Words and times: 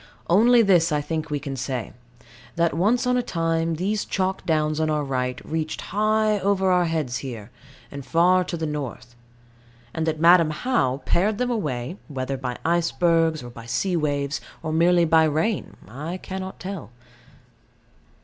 Only 0.31 0.63
this 0.63 0.91
I 0.91 0.99
think 0.99 1.29
we 1.29 1.39
can 1.39 1.55
say 1.55 1.93
that 2.55 2.73
once 2.73 3.05
on 3.05 3.17
a 3.17 3.21
time 3.21 3.75
these 3.75 4.03
chalk 4.03 4.43
downs 4.47 4.79
on 4.79 4.89
our 4.89 5.03
right 5.03 5.39
reached 5.45 5.79
high 5.93 6.39
over 6.39 6.71
our 6.71 6.85
heads 6.85 7.17
here, 7.17 7.51
and 7.91 8.03
far 8.03 8.43
to 8.45 8.57
the 8.57 8.65
north; 8.65 9.13
and 9.93 10.07
that 10.07 10.19
Madam 10.19 10.49
How 10.49 11.03
pared 11.05 11.37
them 11.37 11.51
away, 11.51 11.97
whether 12.07 12.35
by 12.35 12.57
icebergs, 12.65 13.43
or 13.43 13.51
by 13.51 13.67
sea 13.67 13.95
waves, 13.95 14.41
or 14.63 14.73
merely 14.73 15.05
by 15.05 15.25
rain, 15.25 15.77
I 15.87 16.17
cannot 16.17 16.59
tell. 16.59 16.89